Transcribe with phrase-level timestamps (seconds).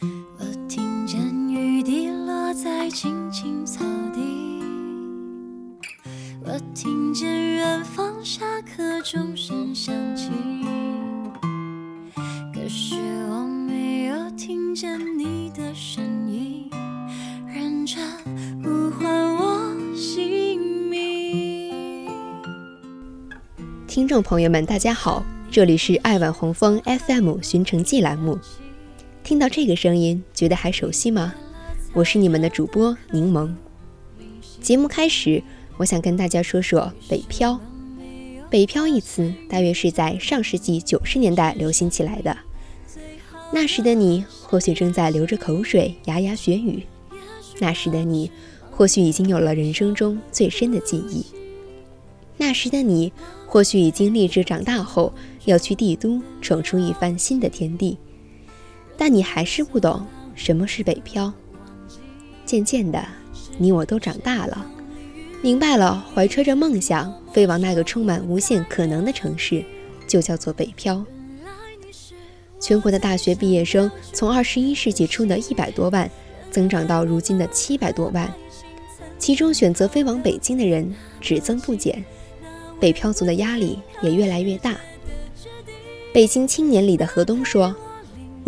[0.00, 4.20] 我听见雨滴落在青青草地，
[6.44, 10.30] 我听见远方下课钟声响起，
[12.54, 12.94] 可是
[13.28, 16.70] 我没有听见你的声音，
[17.46, 18.00] 认真
[18.62, 22.08] 呼唤我姓名。
[23.88, 28.38] 听众朋友们，大家好，这里是爱晚红枫 FM 寻城记栏目。
[29.28, 31.34] 听到这个声音，觉得还熟悉吗？
[31.92, 33.52] 我是你们的主播柠檬。
[34.62, 35.42] 节目开始，
[35.76, 37.60] 我想跟大家说说“北漂”。
[38.48, 42.34] 北漂一词大约是在上世纪九十年代流行起来的。
[43.52, 46.80] 那时的你，或许正在流着口水牙牙学语；
[47.58, 48.30] 那时的你，
[48.70, 51.22] 或许已经有了人生中最深的记忆；
[52.38, 53.12] 那时的你，
[53.46, 55.12] 或许已经立志长大后
[55.44, 57.98] 要去帝都闯出一番新的天地。
[59.00, 61.32] 但你还是不懂什么是北漂。
[62.44, 63.02] 渐渐的，
[63.56, 64.66] 你我都长大了，
[65.40, 69.64] 明白了，怀揣着梦想飞往那个充满无限可能的城市，
[70.08, 71.04] 就叫做北漂。
[72.58, 76.10] 全国的大学毕业生从二十一世纪初的一百多万，
[76.50, 78.28] 增长到如今的七百多万，
[79.16, 82.04] 其中选择飞往北京的人只增不减，
[82.80, 84.74] 北漂族的压力也越来越大。
[86.12, 87.72] 北京青年里的何东说。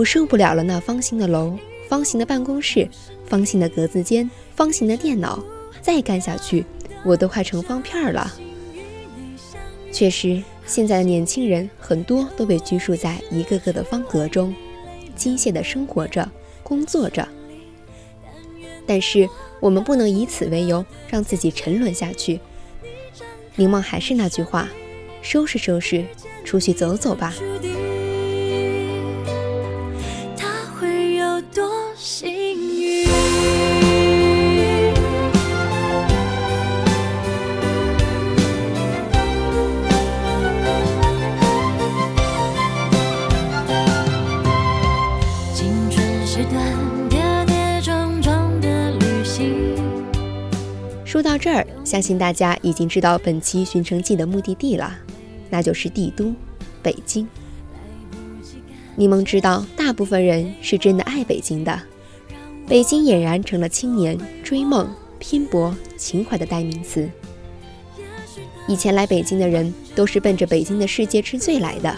[0.00, 2.88] 我受不了了，那方形的楼、方形的办公室、
[3.26, 5.44] 方形的格子间、方形的电脑，
[5.82, 6.64] 再干下去，
[7.04, 8.32] 我都快成方片儿了。
[9.92, 14.54] 确实，现在的年轻人很多都被拘束在一个个的方格中，
[15.14, 16.26] 机械的生活着、
[16.62, 17.28] 工作着。
[18.86, 19.28] 但是，
[19.60, 22.40] 我们不能以此为由让自己沉沦下去。
[23.54, 24.66] 柠檬还是那句话，
[25.20, 26.06] 收拾收拾，
[26.42, 27.34] 出去走走吧。
[47.08, 49.74] 跌跌撞撞的旅行
[51.04, 54.96] 说到这儿，相信大家已经知道本期寻城记的目的地了，
[55.50, 56.32] 那就是帝都
[56.82, 57.26] 北京。
[58.96, 61.80] 柠檬知道，大部分人是真的爱北京的，
[62.66, 67.08] 北京俨然成了青年追梦、拼搏、情怀的代名词。
[68.68, 71.94] 以前来北京的人都是奔着北京的世界之最来的，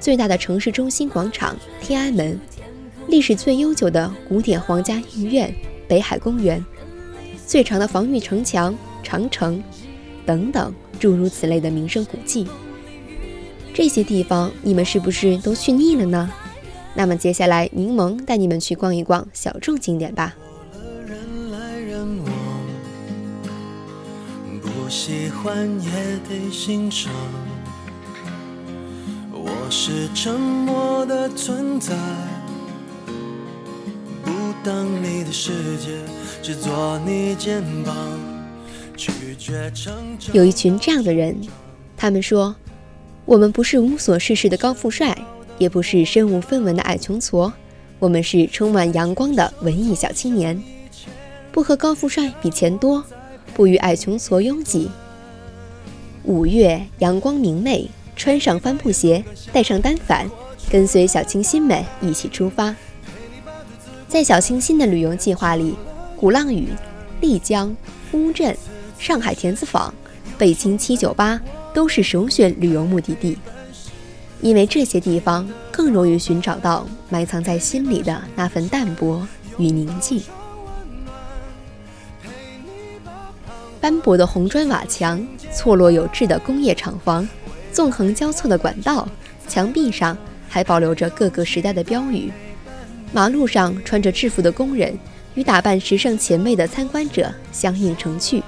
[0.00, 2.38] 最大的城市中心广场天安门，
[3.10, 5.52] 历史最悠久的古典皇家御苑
[5.88, 6.64] 北海公园。
[7.44, 8.72] 最长的防御城墙
[9.02, 9.60] 长城，
[10.24, 12.46] 等等诸如此类的名胜古迹，
[13.74, 16.30] 这些地方你们是不是都去腻了呢？
[16.94, 20.36] 那么接下来柠檬带你们去逛一逛小众景点吧。
[24.62, 25.90] 不喜欢也
[26.28, 27.12] 得欣赏，
[29.32, 31.96] 我是沉默的存在，
[34.62, 35.88] 当你的世界
[36.42, 37.96] 只做你肩膀。
[40.34, 41.34] 有一群这样的人，
[41.96, 42.54] 他们说
[43.24, 45.16] ：“我们不是无所事事的高富帅，
[45.56, 47.50] 也不是身无分文的矮穷矬，
[47.98, 50.62] 我们是充满阳光的文艺小青年。
[51.50, 53.02] 不和高富帅比钱多，
[53.54, 54.90] 不与矮穷矬拥挤。
[56.24, 60.30] 五月阳光明媚，穿上帆布鞋，带上单反，
[60.70, 62.76] 跟随小清新们一起出发。
[64.10, 65.74] 在小清新的旅游计划里。”
[66.20, 66.68] 鼓浪屿、
[67.22, 67.74] 丽江、
[68.12, 68.54] 乌镇、
[68.98, 69.94] 上海田子坊、
[70.36, 71.40] 北京七九八
[71.72, 73.38] 都是首选旅游目的地，
[74.42, 79.26] 因为这些地方更容易寻找到埋藏在心里的那份淡泊
[79.56, 80.22] 与宁静。
[83.80, 87.26] 斑驳的红砖瓦墙，错落有致的工业厂房，
[87.72, 89.08] 纵横交错的管道，
[89.48, 90.14] 墙壁上
[90.50, 92.30] 还保留着各个时代的标语，
[93.12, 94.98] 马路上穿着制服的工人。
[95.36, 98.42] 与打扮时尚前卫的参观者相映成趣，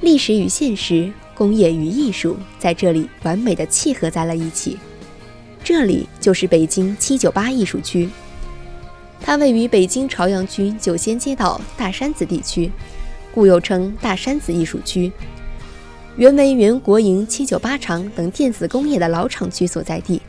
[0.00, 4.78] 历史与现实，工业与艺术在这里完美的契合在了一起。
[5.62, 8.08] 这里就是北京七九八艺术区，
[9.20, 12.72] 它位于北京朝阳区九仙街道大山子地区，
[13.30, 15.12] 故又称大山子艺术区。
[16.16, 20.22] 原为原国营七九八厂等电子工业的老厂区所在地。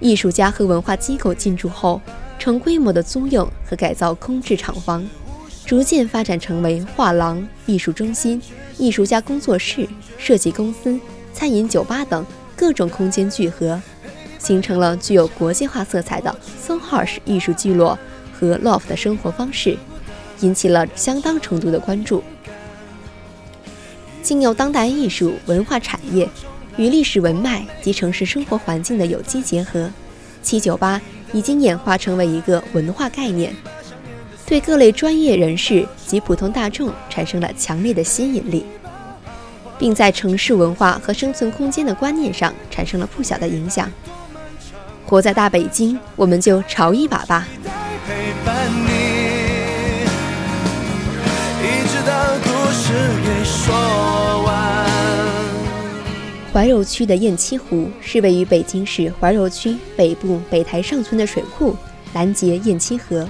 [0.00, 2.00] 艺术家和文化机构进驻后。
[2.38, 5.06] 成规模的租用和改造空置厂房，
[5.66, 8.40] 逐渐发展成为画廊、艺术中心、
[8.78, 9.86] 艺术家工作室、
[10.16, 10.98] 设计公司、
[11.34, 12.24] 餐饮酒吧等
[12.56, 13.78] 各种空间聚合，
[14.38, 16.34] 形成了具有国际化色彩的
[16.66, 17.98] SoHo 式艺术聚落
[18.32, 19.76] 和 Loft 的生活方式，
[20.40, 22.24] 引起了相当程度的关注。
[24.22, 26.26] 经由当代艺术文化产业
[26.76, 29.90] 与历史文脉及城市生活环境的有机结合，
[30.42, 31.00] 七九八
[31.32, 33.54] 已经演化成为一个文化概念，
[34.46, 38.64] 对各类专业人士及普通大众产生了强烈的吸引力，
[39.78, 43.90] 并在城市文化和生存空间的观念上产生了不小的影响。
[45.06, 47.46] 活在大北京，我们就潮一把吧！
[48.06, 48.90] 陪伴你，
[51.62, 52.12] 一直到
[52.44, 52.92] 故事
[53.24, 54.39] 给说。
[56.52, 61.76] 怀柔区的雁栖湖是位于北京市怀柔区北部北台上村的水库，
[62.12, 63.28] 拦截雁栖河，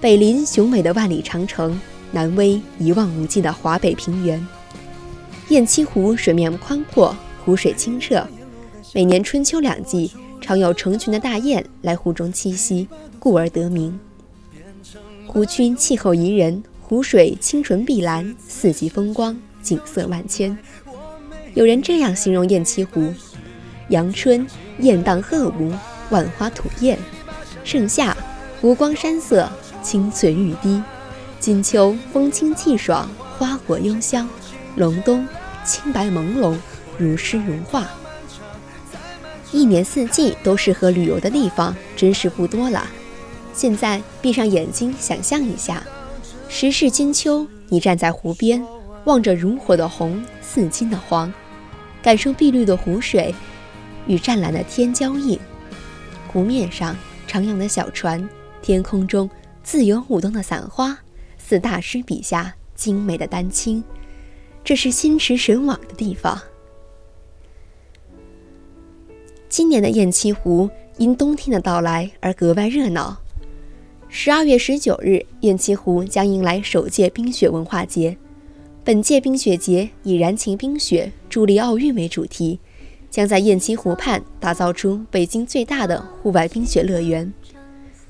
[0.00, 1.78] 北临雄伟的万里长城，
[2.12, 4.44] 南威一望无际的华北平原。
[5.48, 7.14] 雁栖湖水面宽阔，
[7.44, 8.26] 湖水清澈，
[8.94, 10.10] 每年春秋两季。
[10.38, 12.86] 常有成群的大雁来湖中栖息，
[13.18, 13.98] 故而得名。
[15.26, 20.56] 湖区气候宜人，湖水清纯碧蓝，四季风光，景色万千。
[21.56, 23.14] 有人这样形容雁栖湖：
[23.88, 24.46] 阳春
[24.80, 25.72] 雁荡鹤舞，
[26.10, 26.98] 万花吐艳；
[27.64, 28.14] 盛夏
[28.60, 29.50] 湖光山色，
[29.82, 30.82] 青翠欲滴；
[31.40, 33.08] 金秋风清气爽，
[33.38, 34.28] 花果幽香；
[34.76, 35.26] 隆冬
[35.64, 36.54] 清白朦胧，
[36.98, 37.88] 如诗如画。
[39.50, 42.86] 一年四季都适合旅游的地方真是不多了。
[43.54, 45.82] 现在闭上眼睛，想象一下，
[46.50, 48.62] 时是金秋，你站在湖边，
[49.06, 51.32] 望着如火的红，似金的黄，
[52.06, 53.34] 感受碧绿的湖水
[54.06, 55.36] 与湛蓝的天交映。
[56.28, 58.28] 湖面上徜徉的小船，
[58.62, 59.28] 天空中
[59.64, 60.96] 自由舞动的伞花，
[61.36, 63.82] 似大师笔下精美的丹青。
[64.62, 66.40] 这是心驰神往的地方。
[69.48, 73.20] 今年的雁栖湖因冬天的到来而格外热闹。
[74.08, 78.16] 十二月十九日，雁栖湖将迎来首届冰雪文化节。
[78.84, 82.58] 本届冰雪节以“燃情冰雪，助力奥运”为主题，
[83.10, 87.30] 将在雁栖湖畔打造出北京最大的户外冰雪乐园。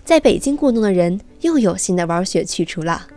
[0.05, 3.09] 在北京过冬的人又有新的玩雪去处了。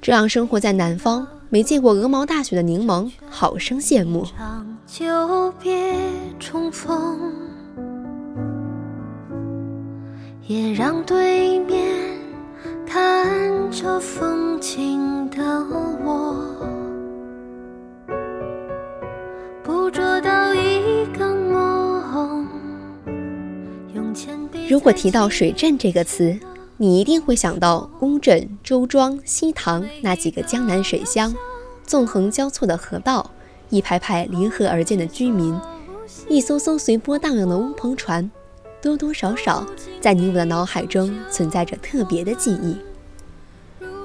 [0.00, 4.24] 这让生活在南方、没见过鹅毛大雪的柠檬好生羡慕。
[4.86, 5.98] 久别
[6.38, 7.18] 重逢，
[10.46, 11.84] 也让对面
[12.86, 15.42] 看着风景的
[16.04, 16.21] 我，
[24.72, 26.34] 如果提到水镇这个词，
[26.78, 31.34] 你一定会想到乌镇、周庄、西塘那几个江南水乡，
[31.84, 33.32] 纵横交错的河道。
[33.68, 35.54] 一排排临河而建的居民，
[36.26, 38.30] 一艘艘随波荡漾的乌篷船，
[38.80, 39.66] 多多少少
[40.00, 42.74] 在你我的脑海中存在着特别的记忆。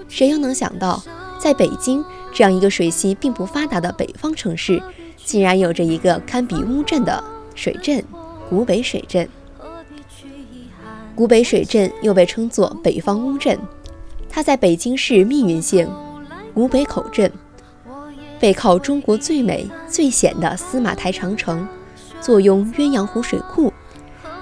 [0.09, 1.01] 谁又能想到，
[1.39, 2.03] 在北京
[2.33, 4.83] 这样一个水系并不发达的北方城市，
[5.23, 7.23] 竟然有着一个堪比乌镇的
[7.55, 8.03] 水镇——
[8.49, 9.29] 古北水镇。
[11.17, 13.57] 古北水镇又被称作北方乌镇，
[14.29, 15.89] 它在北京市密云县
[16.53, 17.31] 古北口镇。
[18.39, 21.67] 背靠中国最美最险的司马台长城，
[22.21, 23.73] 坐拥鸳鸯湖水库，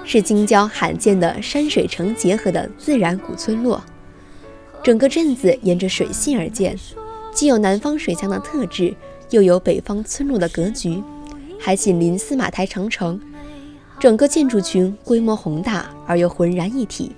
[0.04, 3.82] 是京郊罕见的山水城结合的自然古村落。
[4.82, 6.76] 整个镇子沿着水系而建，
[7.32, 8.94] 既有南方水乡的特质，
[9.30, 11.02] 又有北方村落的格局，
[11.58, 13.18] 还紧邻司马台长城，
[13.98, 17.12] 整个建筑群规模宏大而又浑然一体。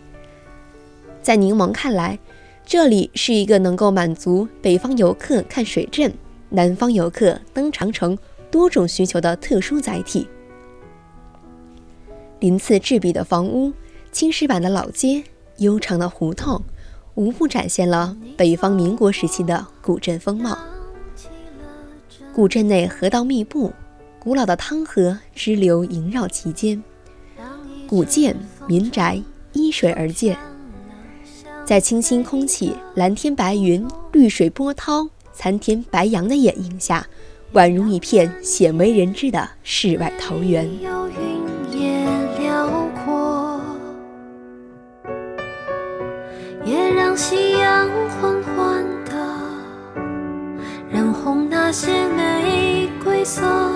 [1.23, 2.19] 在柠檬看来，
[2.65, 6.13] 这里是一个能够满足北方游客看水镇。
[6.51, 8.17] 南方游客登长城
[8.51, 10.27] 多种需求的特殊载体，
[12.41, 13.71] 鳞次栉比的房屋、
[14.11, 15.23] 青石板的老街、
[15.59, 16.63] 悠长的胡同，
[17.17, 20.57] 无不展现了北方民国时期的古镇风貌。
[22.35, 23.71] 古镇内河道密布，
[24.29, 26.85] 古老的汤河支流萦绕其间，
[27.87, 29.23] 古建民宅
[29.55, 30.37] 依水而建，
[31.65, 35.09] 在清新空气、蓝天白云、绿水波涛。
[35.33, 37.07] 参天白杨的掩映下，
[37.55, 40.69] 宛如一片鲜为人知的世外桃源。
[46.67, 47.89] 也让夕阳
[48.21, 49.15] 缓缓地
[50.93, 53.68] 染红那些玫瑰色。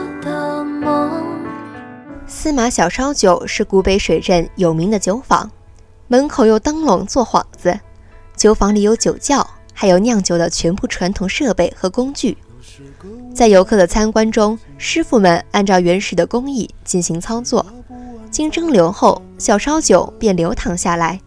[2.42, 5.49] 司马小烧酒是古北水镇有名的酒坊，
[6.08, 7.78] 门口用灯笼做幌子，
[8.37, 9.49] 酒坊里有酒窖。
[9.72, 12.37] 还有酿酒的全部传统设备和工具，
[13.32, 17.64] 在游客的参观中，师傅们按照原始的工艺进行操作，
[18.28, 21.20] 经蒸馏后，小烧酒便流淌下来。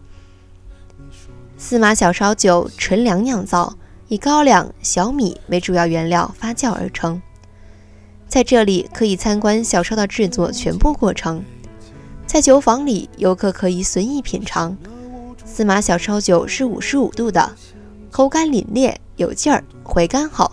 [1.56, 3.74] 司马小烧酒纯粮酿造，
[4.08, 7.22] 以高粱、小米为主要原料发酵而成。
[8.36, 11.42] 在这里可以参观小烧的制作全部过程。
[12.26, 14.76] 在酒坊里，游客可以随意品尝。
[15.42, 17.50] 司马小烧酒是五十五度的，
[18.10, 20.52] 口感凛冽有劲儿，回甘好，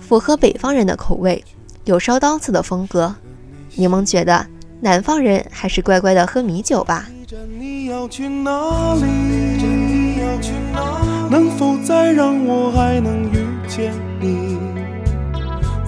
[0.00, 1.44] 符合北方人的口味，
[1.84, 3.14] 有烧刀子的风格。
[3.74, 4.46] 柠檬觉得
[4.80, 7.06] 南方人还是乖乖的喝米酒吧。
[11.30, 13.92] 能否再让我还能遇见？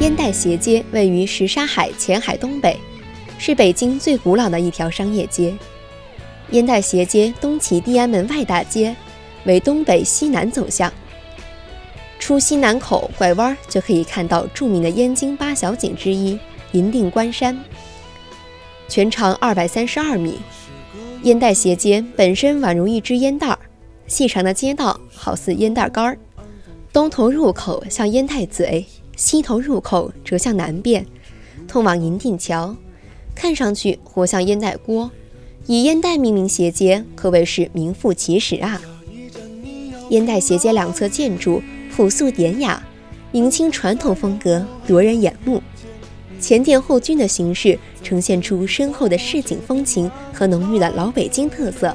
[0.00, 2.74] 烟袋斜街位于什刹海前海东北，
[3.36, 5.54] 是北京最古老的一条商业街。
[6.52, 8.96] 烟袋斜街东起地安门外大街，
[9.44, 10.90] 为东北西南走向。
[12.18, 16.38] 出西南口拐弯就可以看到著名的燕京八小景之一
[16.72, 17.62] 银锭关山。
[18.88, 20.38] 全长二百三十二米，
[21.24, 23.58] 烟袋斜街本身宛如一只烟袋儿，
[24.06, 26.18] 细长的街道好似烟袋杆儿。
[26.90, 28.86] 东头入口像烟袋嘴，
[29.20, 31.04] 西头入口折向南边，
[31.68, 32.74] 通往银锭桥，
[33.34, 35.10] 看上去活像烟袋锅。
[35.66, 38.80] 以烟袋命名斜街，可谓是名副其实啊！
[40.08, 41.62] 烟袋斜街两侧建筑
[41.94, 42.82] 朴素典雅，
[43.30, 45.62] 明清传统风格夺人眼目。
[46.40, 51.94] 前店后居的形式呈现出深厚的市井风情和浓郁的老北京特色，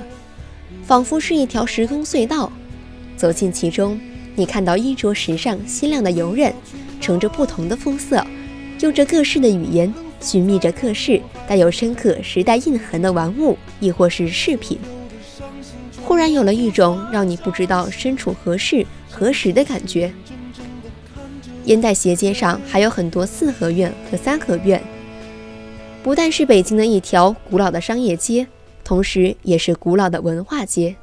[0.83, 2.51] 仿佛是一条时空隧道。
[3.17, 3.99] 走进其中，
[4.35, 6.53] 你看到衣着时尚、鲜亮的游人，
[6.99, 8.25] 乘着不同的肤色，
[8.81, 14.77] 用着各式的语言，寻觅着各式带有深刻时代印痕的玩物，亦或是饰品。
[16.03, 20.13] 忽然有了一种让你不知道身处何世何时的感觉。
[21.63, 24.83] 烟袋斜街上还有很多四合院和三合院，
[26.03, 28.45] 不但是北京的一条古老的商业街，
[28.83, 30.95] 同时也是古老的文化街。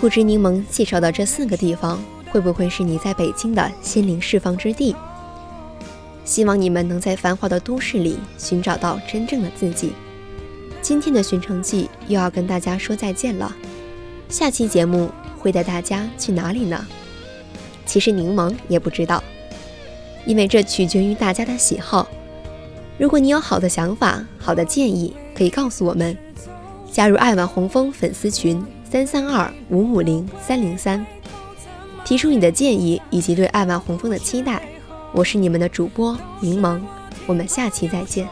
[0.00, 4.96] 不知柠檬介绍的这四个地方，会不会是你在北京的心灵释放之地？
[6.24, 9.92] 希望你们能在繁华的都市里寻找到真正的自己。
[10.80, 13.54] 今天的寻城记又要跟大家说再见了，
[14.30, 16.86] 下期节目会带大家去哪里呢？
[17.84, 19.22] 其实柠檬也不知道，
[20.24, 22.08] 因为这取决于大家的喜好。
[22.96, 26.16] 如果你有好的想法、好的建议，可以告诉我们，
[26.90, 31.06] 加入爱晚红枫粉丝群三三二五五零三零三，
[32.04, 34.60] 提出你的建议以及对爱玩红枫的期待。
[35.12, 36.80] 我是你们的主播柠檬，
[37.28, 38.28] 我们下期再见。